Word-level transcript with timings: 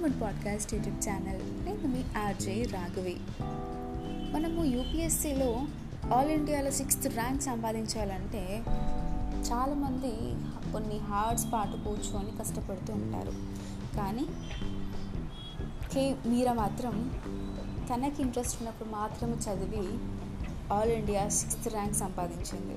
Good 0.00 0.20
podcast 0.20 0.74
YouTube 0.74 1.08
channel 1.08 1.64
నేను 1.64 1.88
మీ 1.88 2.04
RJ 2.18 2.62
Raghavi 2.62 3.16
మనము 4.32 4.64
యూపీఎస్సీలో 4.64 5.66
ఆల్ 6.14 6.30
ఇండియాలో 6.30 6.70
సిక్స్త్ 6.70 7.06
ర్యాంక్ 7.06 7.42
సంపాదించాలంటే 7.42 8.62
చాలామంది 9.42 10.12
కొన్ని 10.72 10.98
హార్డ్స్ 10.98 11.46
పాటు 11.52 11.70
కూర్చొని 11.70 12.30
కష్టపడుతూ 12.38 12.92
ఉంటారు. 12.92 13.32
కానీ 13.96 14.26
కే 15.94 16.16
మీరా 16.26 16.52
మాత్రం 16.52 17.20
తనకి 17.94 18.22
ఇంట్రెస్ట్ 18.22 18.62
ఉన్నప్పుడు 18.62 18.88
మాత్రమే 18.88 19.32
చదివి 19.32 19.86
ఆల్ 20.74 20.90
ఇండియా 20.90 21.28
సిక్స్త్ 21.28 21.68
ర్యాంక్ 21.68 21.94
సంపాదించింది. 21.94 22.76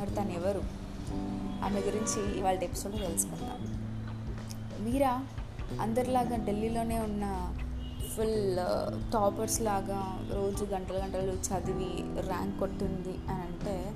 మరి 0.00 0.10
తను 0.10 0.30
ఎవరు 0.30 0.64
ఆమె 1.64 1.80
గురించి 1.80 2.38
ఇవాళ 2.38 2.54
ఎపిసోడ్లో 2.54 3.06
తెలుసుకుందాం. 3.06 3.80
మీరా 4.84 5.26
అందరిలాగా 5.78 6.36
ఢిల్లీలోనే 6.36 6.98
ఉన్న 6.98 7.54
ఫుల్ 8.16 8.56
టాపర్స్ 9.12 9.60
లాగా 9.60 10.00
రోజు 10.34 10.64
గంటలు 10.64 10.98
గంటలు 10.98 11.32
చదివి 11.48 11.90
ర్యాంక్ 12.26 12.58
కొట్టింది 12.58 13.14
అని 13.32 13.42
అంటే 13.42 13.92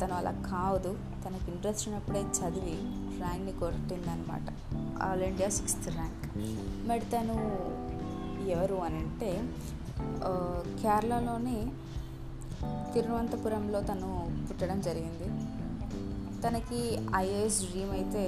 తను 0.00 0.14
అలా 0.14 0.30
కాదు. 0.30 0.98
తనకు 1.24 1.50
ఇంట్రెస్ట్ 1.50 1.88
ఉన్నప్పుడే 1.88 2.20
చదివి 2.20 2.76
ర్యాంక్ని 3.18 3.52
కొట్టింది 3.52 4.10
అనమాట 4.10 4.46
ఆల్ 5.02 5.22
ఇండియా 5.22 5.48
సిక్స్త్ 5.48 5.88
ర్యాంక్. 5.88 6.26
మరి 6.88 7.00
తను 7.00 7.36
ఎవరు 8.48 8.74
అని 8.74 8.98
అంటే 8.98 9.30
కేరళలోని 10.82 11.66
తిరువనంతపురంలో 12.92 13.80
తను 13.80 14.10
పుట్టడం 14.50 14.80
జరిగింది. 14.80 15.28
తనకి 16.46 16.98
ఐఏఎస్ 17.16 17.60
డ్రీమ్ 17.62 17.92
అయితే 17.92 18.24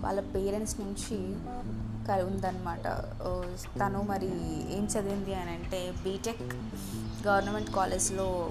వాళ్ళ 0.00 0.20
పేరెంట్స్ 0.20 0.80
నుంచి 0.80 1.18
ఉందన్నమాట. 2.28 2.86
తను 3.80 4.02
మరి 4.02 4.30
ఏం 4.76 4.84
చదివింది 4.84 5.34
అని 5.34 5.50
అంటే 5.50 5.92
బీటెక్ 6.04 6.42
గవర్నమెంట్ 7.26 7.70
కాలేజ్లో 7.70 8.50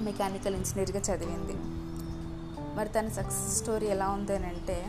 మెకానికల్ 0.00 0.54
ఇంజనీర్గా 0.54 1.00
చదివింది. 1.08 1.56
మరి 2.76 2.88
తన 2.88 3.08
సక్సెస్ 3.08 3.58
స్టోరీ 3.58 3.86
ఎలా 3.86 4.08
ఉంది 4.08 4.34
అని 4.34 4.46
అంటే 4.46 4.86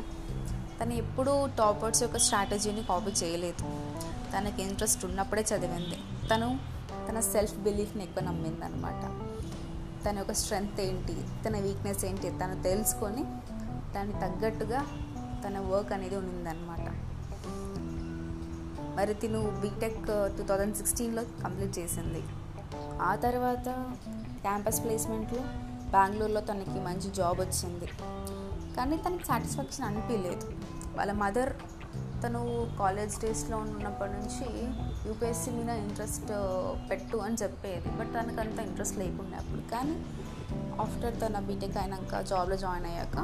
తను 0.79 0.93
ఎప్పుడూ 0.93 1.47
టాపర్స్ 1.57 2.03
యొక్క 2.03 2.17
స్ట్రాటజీని 2.17 2.83
కాపీ 2.83 3.11
చేయలేదు. 3.23 3.67
తనకి 4.33 4.61
ఇంట్రెస్ట్ 4.61 5.05
ఉన్నప్పుడే 5.05 5.45
చదివింది. 5.53 6.27
తను 6.31 6.59
తన 7.09 7.19
సెల్ఫ్ 7.19 7.57
బిలీఫ్ని 7.57 8.03
ఎక్కువ 8.03 8.23
నమ్మింది 8.23 8.65
అనమాట 8.65 9.03
తన 10.05 10.17
యొక్క 10.17 10.31
స్ట్రెంగ్త్ 10.31 10.81
ఏంటి 10.81 11.15
తన 11.45 11.59
వీక్నెస్ 11.59 12.05
ఏంటి 12.05 12.29
తను 12.29 12.63
తెలుసుకొని 12.63 13.25
దానికి 13.97 14.19
తగ్గట్టుగా 14.25 14.81
తన 15.43 15.57
వర్క్ 15.71 15.91
అనేది 15.97 16.15
ఉన్నిందనమాట 16.21 16.87
మరి 18.97 19.13
తిను 19.21 19.39
బీటెక్ 19.63 19.99
టూ 20.37 20.43
థౌజండ్ 20.49 20.75
సిక్స్టీన్లో 20.79 21.23
కంప్లీట్ 21.43 21.73
చేసింది. 21.79 22.21
ఆ 23.09 23.11
తర్వాత 23.25 23.67
క్యాంపస్ 24.45 24.79
ప్లేస్మెంట్లో 24.83 25.41
బెంగళూరులో 25.93 26.41
తనకి 26.41 26.79
మంచి 26.87 27.09
జాబ్ 27.19 27.39
వచ్చింది. 27.43 27.87
కానీ 28.77 28.95
తనకి 29.05 29.25
సాటిస్ఫాక్షన్ 29.29 29.85
అనిపించలేదు 29.89 30.45
వాళ్ళ 30.97 31.11
మదర్ 31.23 31.51
తను 32.23 32.41
కాలేజ్ 32.79 33.15
డేస్లో 33.23 33.57
ఉన్నప్పటి 33.65 34.13
నుంచి 34.13 34.47
యూపీఎస్సీ 35.07 35.51
మీద 35.57 35.71
ఇంట్రెస్ట్ 35.83 36.31
uh, 36.37 36.69
పెట్టు 36.89 37.17
అని 37.25 37.37
చెప్పేది. 37.41 37.89
బట్ 37.99 38.11
తనకు 38.15 38.39
అంత 38.45 38.59
ఇంట్రెస్ట్ 38.69 38.97
లేకుండా 39.03 39.37
అప్పుడు. 39.41 39.63
కానీ 39.73 39.95
ఆఫ్టర్ 40.85 41.15
తన 41.23 41.39
బీటెక్ 41.49 41.77
అయినాక 41.83 42.21
జాబ్లో 42.31 42.57
జాయిన్ 42.65 42.87
అయ్యాక 42.91 43.17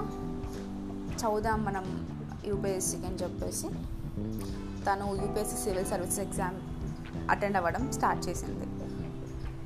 చదువుదాం 1.23 1.65
మనం 1.65 2.07
యూపీఎస్సీకి 2.45 3.05
అని 3.05 3.15
చెప్పేసి. 3.15 3.67
తను 4.85 5.21
UPSC 5.21 5.57
civil 5.57 5.85
service 5.85 6.19
exam 6.19 6.57
attend 7.29 7.57
అవ్వడం 7.57 7.91
స్టార్ట్ 7.91 8.29
చేసింది. 8.29 8.65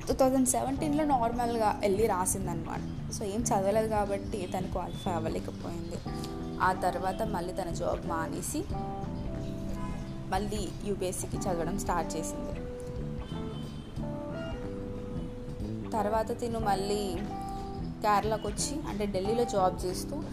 టూ 0.08 0.14
థౌజండ్ 0.14 0.48
సెవెంటీన్లో 0.48 1.06
నార్మల్గా 1.06 1.80
వెళ్ళి 1.80 2.08
రాసిందనమాట. 2.08 3.12
సో 3.12 3.26
ఏం 3.26 3.42
చదవలేదు 3.42 3.88
కాబట్టి 3.88 4.50
తను 4.58 4.72
క్వాలిఫై 4.72 5.12
అవ్వలేకపోయింది. 5.12 5.98
ఆ 6.62 6.74
తర్వాత 6.74 7.22
మళ్ళీ 7.22 7.54
తన 7.54 7.70
జాబ్ 7.70 8.08
మానేసి 8.08 8.64
మళ్ళీ 10.30 10.70
యూపీఎస్సీకి 10.86 11.38
చదవడం 11.38 11.80
స్టార్ట్ 11.80 12.16
చేసింది. 12.16 12.54
తర్వాత 15.92 16.40
తిను 16.40 16.60
మళ్ళీ 16.60 17.18
కేరళకు 18.02 18.48
వచ్చి 18.48 18.90
అంటే 18.90 19.06
ఢిల్లీలో 19.06 19.44
జాబ్ 19.44 19.86
చేస్తూ 19.86 20.24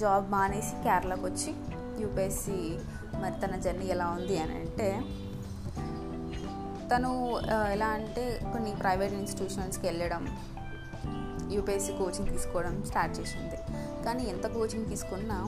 జాబ్ 0.00 0.26
మానేసి 0.30 0.74
కేరళకు 0.84 1.24
వచ్చి 1.26 1.50
యూపీఎస్సీ 2.02 2.58
మరి 3.22 3.34
తన 3.40 3.56
జర్నీ 3.56 3.86
ఎలా 3.86 4.06
ఉంది 4.06 4.38
అని 4.38 4.54
అంటే 4.54 4.88
తను 6.90 7.10
ఎలా 7.72 7.86
అంటే 7.86 8.24
కొన్ని 8.52 8.70
ప్రైవేట్ 8.74 9.14
ఇన్స్టిట్యూషన్స్కి 9.14 9.86
వెళ్ళడం 9.86 10.22
యూపీఎస్సీ 11.50 11.92
కోచింగ్ 11.92 12.28
తీసుకోవడం 12.28 12.74
స్టార్ట్ 12.86 13.20
చేసింది. 13.20 13.58
కానీ 14.04 14.22
ఎంత 14.24 14.46
కోచింగ్ 14.46 14.86
తీసుకున్నా 14.86 15.38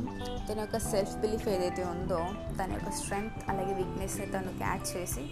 తన 0.49 0.59
యొక్క 0.61 0.79
సెల్ఫ్ 0.79 1.15
బిలీఫ్ 1.17 1.47
ఏదైతే 1.49 1.83
ఉందో 1.85 2.21
తన 2.61 2.71
యొక్క 2.73 2.91
స్ట్రెంగ్త్ 2.91 3.43
అలాగే 3.49 3.75
వీక్నెస్ని 3.75 4.27
తను 4.27 4.53
క్యాచ్ 4.59 4.87
చేసి 4.97 5.25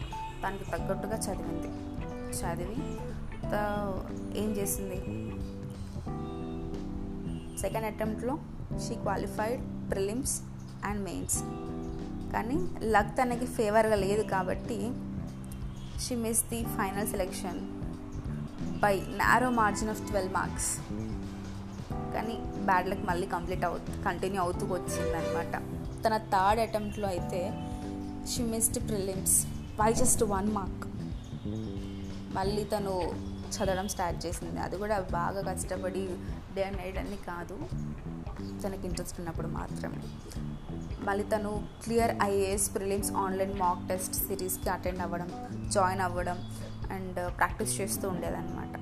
తనకి 0.45 0.67
తగ్గట్టుగా 0.71 1.17
చదివింది. 1.27 1.71
చదివి 2.41 2.85
ఏం 4.43 4.51
చేసింది? 4.59 5.01
Second 7.61 7.87
అటెంప్ట్లో 7.87 8.37
she 8.85 8.95
qualified 9.05 9.63
prelims 9.91 10.35
and 10.85 11.03
mains 11.05 11.39
కానీ 12.35 12.57
లక్ 12.95 13.13
తనకి 13.19 13.47
ఫేవర్గా 13.47 13.95
లేదు 13.95 14.23
కాబట్టి 14.35 14.79
she 16.05 16.15
miss 16.25 16.43
the 16.51 16.61
final 16.79 17.09
selection 17.09 17.61
by 18.83 18.95
narrow 19.23 19.51
margin 19.51 19.91
of 19.91 20.03
twelve 20.11 20.33
marks 20.33 20.71
కానీ 22.15 22.37
బ్యాడ్ 22.69 22.89
లక్ 22.91 23.05
మళ్ళీ 23.11 23.27
కంప్లీట్ 23.27 23.65
అవు 23.65 23.79
కంటిన్యూ 24.05 24.41
అవుతూ 24.43 24.67
వచ్చిందనమాట 24.75 25.55
తన 26.05 26.17
థర్డ్ 26.35 26.61
అటెంప్ట్లో 26.61 27.09
అయితే 27.09 27.41
she 28.33 28.43
missed 28.43 28.89
prelims 28.89 29.37
by 29.81 29.91
just 29.93 30.23
one 30.35 30.51
mark 30.59 30.85
మళ్ళీ 32.37 32.65
తను 32.65 32.95
చదవడం 33.55 33.89
స్టార్ట్ 33.89 34.19
చేసింది. 34.27 34.59
అది 34.61 34.77
కూడా 34.77 34.97
బాగా 35.13 35.41
కష్టపడి 35.53 36.03
డే 36.55 36.63
అండ్ 36.63 36.79
నైట్ 36.81 36.99
అన్నీ 36.99 37.19
కాదు. 37.31 37.57
తనకి 38.63 38.85
ఇంట్రెస్ట్ 38.91 39.19
ఉన్నప్పుడు 39.21 39.49
మాత్రమే. 39.59 40.01
మళ్ళీ 41.09 41.25
తను 41.35 41.51
clear 41.85 42.13
IAS 42.23 42.69
prelims 42.75 43.13
online 43.25 43.55
mock 43.63 43.85
test 43.91 44.17
సిరీస్కి 44.27 44.71
attend 44.77 45.03
అవ్వడం 45.07 45.31
జాయిన్ 45.77 46.03
అవ్వడం 46.09 46.41
అండ్ 46.97 47.21
ప్రాక్టీస్ 47.39 47.73
uh, 47.75 47.79
చేస్తూ 47.81 48.07
ఉండేదన్నమాట. 48.09 48.75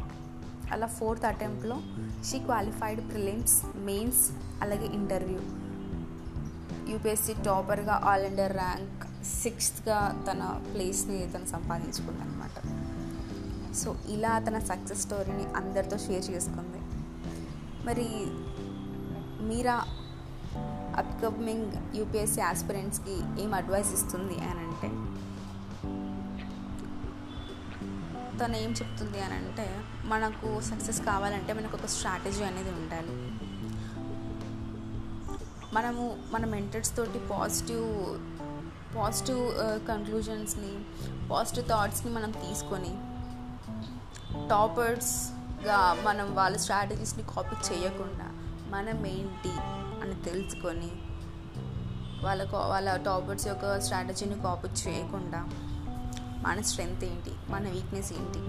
అలా 0.75 0.87
ఫోర్త్ 0.99 1.27
అటెంప్ట్లో 1.31 1.77
షీ 2.29 2.39
క్వాలిఫైడ్ 2.47 3.01
ప్రిలిమ్స్ 3.11 3.57
మెయిన్స్ 3.89 4.23
అలాగే 4.63 4.89
ఇంటర్వ్యూ 4.99 5.43
యూపీఎస్సీ 6.93 7.35
టాపర్గా 7.49 7.95
ఆల్ 8.11 8.25
ఇండియా 8.31 8.49
ర్యాంక్ 8.61 9.05
సిక్స్త్గా 9.43 9.99
తన 10.29 10.43
ప్లేస్ని 10.73 11.19
తను 11.35 11.47
సంపాదించుకుందనమాట 11.47 12.57
సో 13.81 13.89
ఇలా 14.15 14.33
తన 14.39 14.59
సక్సెస్ 14.71 15.03
స్టోరీని 15.03 15.47
అందరితో 15.61 15.97
షేర్ 16.05 16.27
చేసుకుంది. 16.31 16.81
మరి 17.89 18.07
మీరా 19.47 19.85
అప్కమింగ్ 20.97 21.97
యూపీఎస్సీ 21.97 22.41
ఆస్పిరెంట్స్కి 22.41 23.43
ఏం 23.43 23.55
అడ్వైస్ 23.55 23.93
ఇస్తుంది 23.93 24.35
అని 24.35 24.61
అంటే 24.61 24.89
తను 28.39 28.57
ఏం 28.57 28.71
చెప్తుంది 28.71 29.21
అని 29.21 29.35
అంటే 29.35 29.81
మనకు 30.05 30.61
సక్సెస్ 30.61 31.01
కావాలంటే 31.01 31.53
మనకు 31.53 31.77
ఒక 31.77 31.87
స్ట్రాటజీ 31.87 32.45
అనేది 32.45 32.71
ఉండాలి. 32.71 33.31
మనము 35.75 36.17
మన 36.33 36.45
మెంటర్స్ 36.45 36.97
తోటి 36.97 37.19
పాజిటివ్ 37.19 37.87
పాజిటివ్ 38.97 39.41
కంక్లూజన్స్ని 39.89 40.85
పాజిటివ్ 41.29 41.69
థాట్స్ని 41.69 42.13
మనం 42.13 42.31
తీసుకొని 42.31 42.95
టాపర్స్గా 44.49 45.97
మనం 46.05 46.35
వాళ్ళ 46.35 46.57
స్ట్రాటజీస్ని 46.57 47.23
కాపీ 47.23 47.75
చేయకుండా 47.75 48.36
మనం 48.77 49.07
ఏంటి 49.07 49.53
అని 50.03 50.15
తెలుసుకొని 50.31 50.91
వాళ్ళ 52.25 52.49
వాళ్ళ 52.55 52.97
టాపర్స్ 52.97 53.49
యొక్క 53.49 53.81
స్ట్రాటజీని 53.81 54.43
కాపీ 54.43 54.69
చేయకుండా 54.69 55.41
మన 56.39 56.61
స్ట్రెంగ్త్ 56.61 57.05
ఏంటి 57.05 57.33
మన 57.49 57.69
వీక్నెస్ 57.69 58.13
ఏంటి 58.13 58.41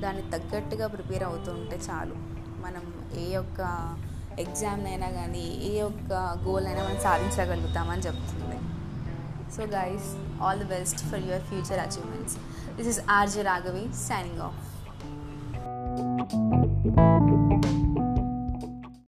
దాన్ని 0.00 0.22
తగ్గట్టుగా 0.30 0.86
ప్రిపేర్ 0.86 1.22
అవుతూ 1.22 1.52
ఉంటే 1.52 1.80
చాలు. 1.90 2.14
మనం 2.60 3.04
ఏ 3.14 3.32
యొక్క 3.32 3.60
ఎగ్జామ్ 4.38 4.86
అయినా 4.86 5.08
కానీ 5.10 5.60
ఏ 5.62 5.78
యొక్క 5.78 6.12
గోల్ 6.46 6.66
అయినా 6.66 6.82
మనం 6.84 7.00
సాధించగలుగుతామని 7.00 8.00
చెప్తుంది. 8.00 8.58
So 9.56 9.62
guys 9.62 10.42
all 10.42 10.58
the 10.58 10.64
best 10.64 10.98
for 10.98 11.24
your 11.24 11.42
future 11.42 11.80
achievements 11.80 12.36
this 12.76 12.88
is 12.88 13.00
RJ 13.10 13.42
Raghavi 13.42 13.86
signing 13.92 14.40
off 14.40 14.60